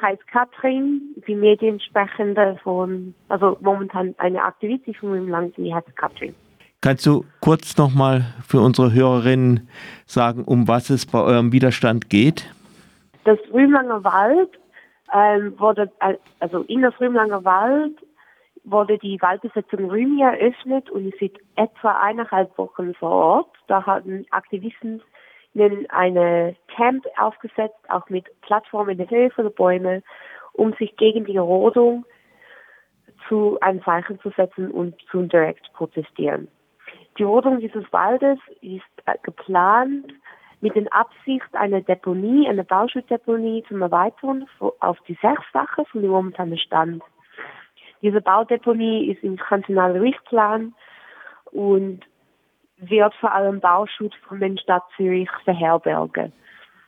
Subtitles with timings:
[0.00, 6.34] heißt Katrin, die Mediensprechende von, also momentan eine Aktivistin von Rümlang, die heißt Katrin.
[6.80, 9.68] Kannst du kurz nochmal für unsere Hörerinnen
[10.04, 12.52] sagen, um was es bei eurem Widerstand geht?
[13.24, 14.50] Das Rümlanger Wald
[15.14, 15.90] ähm, wurde,
[16.40, 17.94] also in das Rümlanger Wald
[18.64, 23.56] wurde die Waldbesetzung Rümi eröffnet und ist seit etwa eineinhalb Wochen vor Ort.
[23.68, 25.02] Da hatten Aktivisten
[25.54, 30.02] eine Camp aufgesetzt, auch mit Plattformen in der Höhe von den Bäumen,
[30.52, 32.04] um sich gegen die Rodung
[33.28, 36.48] zu einem Zeichen zu setzen und zu direkt protestieren.
[37.18, 40.12] Die Rodung dieses Waldes ist äh, geplant
[40.60, 44.46] mit der Absicht, eine Deponie, eine Bauschutzdeponie zum Erweitern
[44.80, 47.02] auf die Sechsfache von dem momentanen Stand.
[48.00, 50.74] Diese Baudeponie ist im kantonalen Richtplan
[51.50, 52.00] und
[52.88, 56.32] wird vor allem Bauschutz von der Stadt Zürich verherbergen.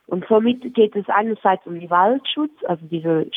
[0.07, 3.31] Und somit geht es einerseits um den Waldschutz, also diese,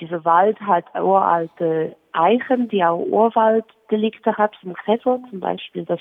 [0.00, 6.00] dieser Wald hat uralte Eichen, die auch Urwalddelikte hat vom Käfer, zum Beispiel das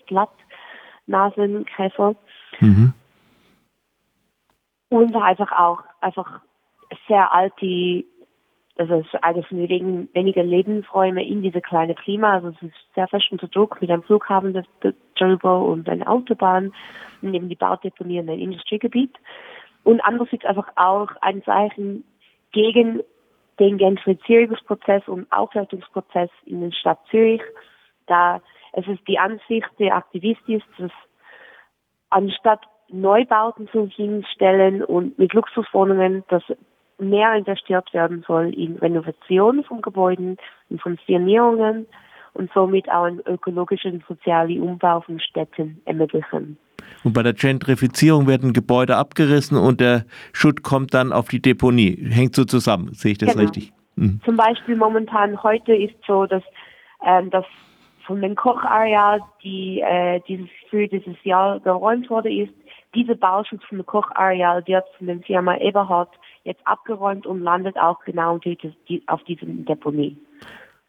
[1.08, 2.16] Blattnasenkäfer.
[2.60, 2.94] Mhm.
[4.90, 6.42] Und einfach auch einfach
[7.08, 8.06] sehr alte
[8.78, 12.34] es ist eine von den wenigen Lebensräume in diese kleine Klima.
[12.34, 14.64] Also es ist sehr fest unter Druck mit einem Flughafen
[15.16, 16.72] darüber und einer Autobahn
[17.22, 19.16] und eben die Baudeponie in ein Industriegebiet.
[19.84, 22.04] Und andererseits einfach auch ein Zeichen
[22.52, 23.02] gegen
[23.60, 27.42] den Gentrifizierungsprozess und Aufwertungsprozess in der Stadt Zürich,
[28.06, 28.42] da
[28.74, 30.92] es ist die Ansicht der Aktivisten, dass
[32.12, 36.44] anstatt Neubauten zu hinstellen und mit Luxuswohnungen, dass
[37.00, 40.38] mehr investiert werden soll in Renovation von Gebäuden,
[40.70, 41.86] in von Sanierungen
[42.34, 46.58] und somit auch einen ökologischen und sozialen Umbau von Städten ermöglichen.
[47.04, 51.98] Und bei der Gentrifizierung werden Gebäude abgerissen und der Schutt kommt dann auf die Deponie.
[52.10, 53.42] Hängt so zusammen, sehe ich das genau.
[53.44, 53.74] richtig?
[53.96, 54.22] Mhm.
[54.24, 56.44] Zum Beispiel momentan heute ist so, dass
[57.06, 57.46] ähm, das
[58.06, 62.54] von dem Kochareal, die äh, dieses für dieses Jahr geräumt wurde, ist,
[62.98, 66.10] diese dem Kochareal wird von der Firma Eberhard
[66.44, 68.40] jetzt abgeräumt und landet auch genau
[69.08, 70.18] auf diesem Deponie.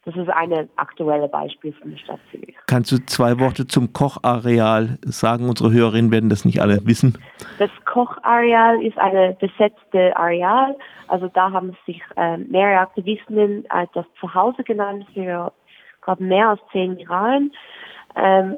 [0.05, 2.55] Das ist ein aktuelles Beispiel von der Stadt Zürich.
[2.67, 5.47] Kannst du zwei Worte zum Kochareal sagen?
[5.49, 7.17] Unsere Hörerinnen werden das nicht alle wissen.
[7.59, 10.75] Das Kochareal ist ein besetztes Areal.
[11.09, 15.51] Also da haben sich äh, mehrere Aktivisten äh, das Zuhause genannt für
[16.01, 17.51] glaube mehr als zehn Jahren.
[18.15, 18.57] Ähm,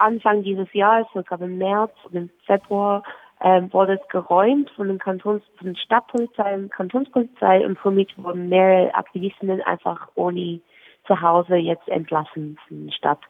[0.00, 3.02] Anfang dieses Jahres, so glaube im März oder im Februar,
[3.42, 8.48] ähm, wurde es geräumt von den Kantons, von der Stadtpolizei und Kantonspolizei und somit wurden
[8.48, 10.60] mehrere Aktivisten einfach ohne
[11.06, 13.20] Zuhause jetzt entlassen von der Stadt.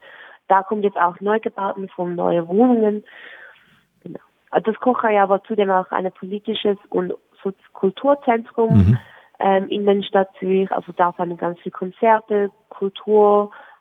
[0.49, 3.05] Da kommt jetzt auch Neugebauten von neue Wohnungen.
[4.03, 4.19] Genau.
[4.51, 7.15] Also das Kochaja war zudem auch ein politisches und
[7.73, 8.99] Kulturzentrum mhm.
[9.39, 10.71] ähm, in der Stadt Zürich.
[10.73, 12.51] Also da fanden ganz viele Konzerte,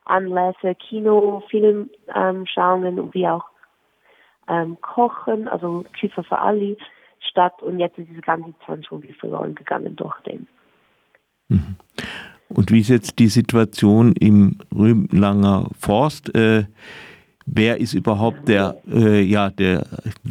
[0.09, 3.45] Kulturanlässe, Kino, Filmschauungen ähm, wie auch
[4.47, 6.75] ähm, Kochen, also Küche für alle
[7.19, 10.47] statt und jetzt ist diese ganze Zeit schon wie verloren gegangen durch den.
[11.49, 11.75] Mhm.
[12.49, 16.33] Und wie ist jetzt die Situation im Rümlanger Forst?
[16.35, 16.63] Äh,
[17.45, 19.85] wer ist überhaupt der, äh, ja, der,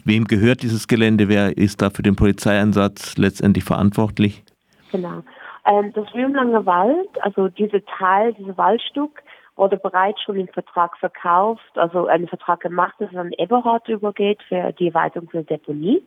[0.05, 1.29] wem gehört dieses Gelände?
[1.29, 4.43] Wer ist da für den Polizeieinsatz letztendlich verantwortlich?
[4.91, 5.23] Genau.
[5.65, 9.23] Ähm, das Rümlanger Wald, also dieser Teil, dieses Waldstück,
[9.59, 14.41] wurde bereits schon im Vertrag verkauft, also einen Vertrag gemacht, dass es an Eberhard übergeht
[14.49, 16.03] für die Erweiterung der Deponie.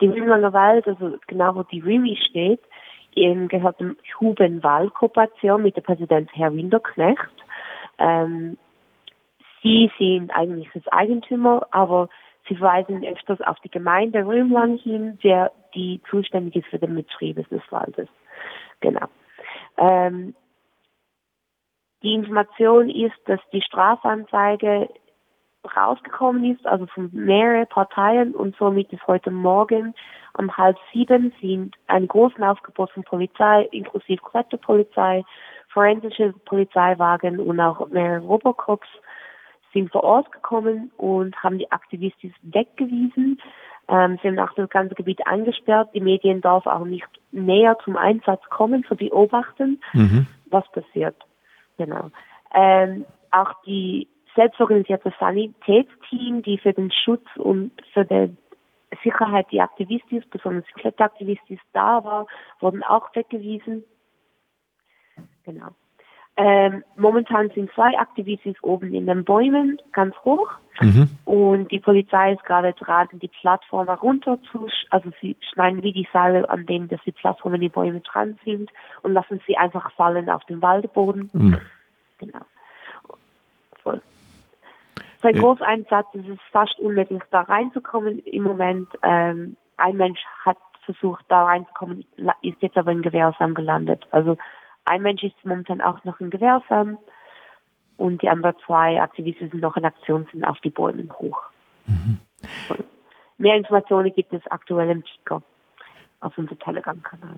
[0.00, 2.60] Die Rümlanger Wald, also genau wo die Rümi steht,
[3.14, 7.20] eben gehört dem Huben-Wahl-Kooperation mit dem Präsident Herr Winterknecht.
[7.98, 8.58] Ähm,
[9.62, 12.08] sie sind eigentlich das Eigentümer, aber
[12.48, 17.36] sie verweisen öfters auf die Gemeinde Rümlang hin, der die zuständig ist für den Betrieb
[17.48, 18.08] des Waldes.
[18.80, 19.06] Genau.
[19.78, 20.34] Ähm,
[22.06, 24.88] die Information ist, dass die Strafanzeige
[25.76, 29.92] rausgekommen ist, also von mehreren Parteien und somit ist heute Morgen
[30.38, 35.24] um halb sieben sind ein großen Aufgebot von Polizei, inklusive Kletterpolizei,
[35.72, 38.86] forensische Polizeiwagen und auch mehrere Robocops
[39.72, 43.40] sind vor Ort gekommen und haben die Aktivisten weggewiesen.
[43.88, 45.90] Ähm, sie haben auch das ganze Gebiet eingesperrt.
[45.92, 50.26] Die Medien darf auch nicht näher zum Einsatz kommen, zu beobachten, mhm.
[50.50, 51.16] was passiert.
[51.76, 52.10] Genau.
[52.54, 58.36] Ähm, auch die selbstorganisierte Sanitätsteam, die für den Schutz und für die
[59.02, 62.26] Sicherheit die Aktivistis, besonders Kletteraktivistis da war,
[62.60, 63.84] wurden auch weggewiesen.
[65.44, 65.68] Genau.
[66.38, 70.50] Ähm, momentan sind zwei Aktivistis oben in den Bäumen, ganz hoch.
[70.80, 71.08] Mhm.
[71.24, 76.08] Und die Polizei ist gerade dran, die Plattform herunter zu, also sie schneiden wie die
[76.12, 78.70] Seile an dem, dass die Plattformen die Bäume dran sind
[79.02, 81.30] und lassen sie einfach fallen auf den Waldboden.
[81.32, 81.58] Mhm.
[82.18, 82.40] Genau.
[83.82, 84.02] Voll.
[85.22, 85.40] Sein ja.
[85.40, 88.88] Großeinsatz ist es fast unmöglich, da reinzukommen im Moment.
[89.02, 92.04] Ähm, ein Mensch hat versucht, da reinzukommen,
[92.42, 94.06] ist jetzt aber in Gewehrsam gelandet.
[94.10, 94.36] Also
[94.86, 96.98] ein Mensch ist momentan auch noch in Gewehrsam
[97.96, 101.42] und die anderen zwei Aktivisten sind noch in Aktion, sind auf die Bäume hoch.
[101.86, 102.18] Mhm.
[103.38, 105.42] Mehr Informationen gibt es aktuell im Ticker
[106.20, 107.36] auf unserem Telegram-Kanal.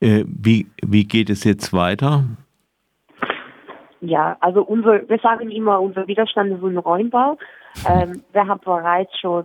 [0.00, 2.24] Äh, wie, wie geht es jetzt weiter?
[4.00, 7.38] Ja, also unser, wir sagen immer, unser Widerstand ist ein Räumbau.
[7.88, 9.44] Ähm, wir haben bereits schon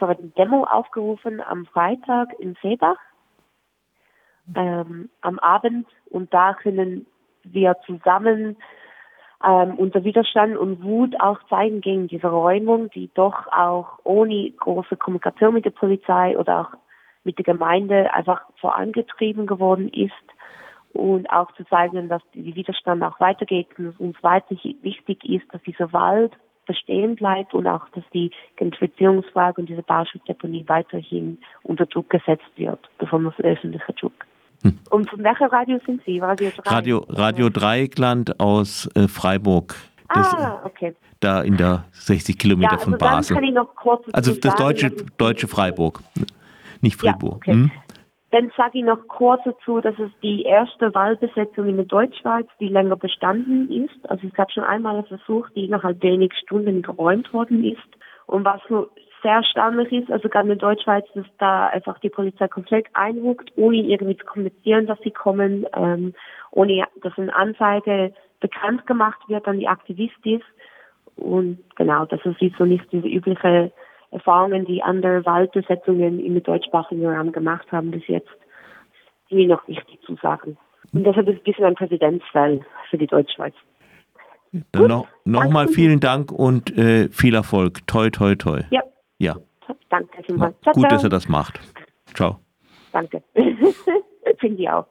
[0.00, 2.96] eine Demo aufgerufen am Freitag in Seebach
[4.54, 7.06] ähm, am Abend und da können
[7.44, 8.56] wir zusammen
[9.44, 14.96] ähm, unser Widerstand und Wut auch zeigen gegen diese Räumung, die doch auch ohne große
[14.96, 16.78] Kommunikation mit der Polizei oder auch
[17.24, 20.12] mit der Gemeinde einfach vorangetrieben geworden ist
[20.92, 25.62] und auch zu zeigen, dass die Widerstand auch weitergeht und uns weiterhin wichtig ist, dass
[25.62, 26.32] dieser Wald
[26.66, 32.80] bestehen bleibt und auch, dass die Gentrifizierungsfrage und diese Bauschutzdeponie weiterhin unter Druck gesetzt wird,
[32.98, 34.27] besonders öffentlicher Druck.
[34.62, 34.78] Hm.
[34.90, 36.18] Und von welcher Radio sind Sie?
[36.18, 36.70] Radio 3?
[36.70, 39.74] Radio, Radio Dreieckland aus äh, Freiburg.
[40.14, 40.94] Das, ah, okay.
[41.20, 43.36] Da in der 60 Kilometer ja, also von Basel.
[43.36, 46.00] Kann ich noch kurz also das sagen, deutsche, deutsche Freiburg,
[46.80, 47.46] nicht Fribourg.
[47.46, 47.62] Ja, okay.
[47.62, 47.70] hm?
[48.30, 52.68] Dann sage ich noch kurz dazu, dass es die erste Wahlbesetzung in der Deutschschweiz, die
[52.68, 54.10] länger bestanden ist.
[54.10, 57.88] Also es gab schon einmal einen Versuch, die innerhalb wenig Stunden geräumt worden ist.
[58.26, 58.90] Und was nur
[59.22, 63.76] sehr erstaunlich ist, also gerade in Deutschschweiz, dass da einfach die Polizei komplett einruckt, ohne
[63.76, 66.14] irgendwie zu kommunizieren, dass sie kommen, ähm,
[66.50, 70.42] ohne dass eine Anzeige bekannt gemacht wird an die Aktivistin.
[71.16, 73.72] Und genau, das ist so nicht diese übliche
[74.10, 78.30] Erfahrungen, die andere Waldbesetzungen in der deutschsprachigen Raum gemacht haben bis jetzt,
[79.30, 80.56] die mir noch wichtig zu sagen.
[80.92, 83.54] Und deshalb ist es ein bisschen ein Präzedenzfall für die Deutschschweiz.
[84.52, 87.86] Dann Gut, noch, noch mal vielen Dank und äh, viel Erfolg.
[87.86, 88.62] Toi, toi, toi.
[88.70, 88.82] Ja.
[89.18, 89.36] Ja.
[89.90, 90.56] Danke vielmals.
[90.62, 91.60] Ciao, Gut, dass er das macht.
[92.14, 92.40] Ciao.
[92.92, 93.22] Danke.
[94.38, 94.86] Finde ich auch.